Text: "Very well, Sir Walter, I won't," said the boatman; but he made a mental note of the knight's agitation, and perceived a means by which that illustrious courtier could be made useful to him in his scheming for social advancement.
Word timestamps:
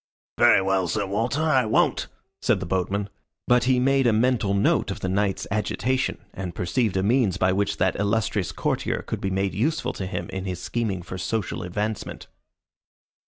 "Very 0.39 0.63
well, 0.63 0.87
Sir 0.87 1.05
Walter, 1.05 1.43
I 1.43 1.67
won't," 1.67 2.07
said 2.41 2.59
the 2.59 2.65
boatman; 2.65 3.07
but 3.47 3.65
he 3.65 3.79
made 3.79 4.07
a 4.07 4.11
mental 4.11 4.55
note 4.55 4.89
of 4.89 5.01
the 5.01 5.07
knight's 5.07 5.45
agitation, 5.51 6.17
and 6.33 6.55
perceived 6.55 6.97
a 6.97 7.03
means 7.03 7.37
by 7.37 7.53
which 7.53 7.77
that 7.77 7.95
illustrious 7.99 8.51
courtier 8.51 9.03
could 9.03 9.21
be 9.21 9.29
made 9.29 9.53
useful 9.53 9.93
to 9.93 10.07
him 10.07 10.27
in 10.31 10.45
his 10.45 10.59
scheming 10.59 11.03
for 11.03 11.19
social 11.19 11.61
advancement. 11.61 12.25